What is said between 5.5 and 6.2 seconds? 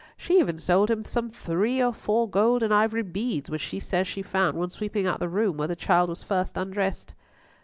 where the child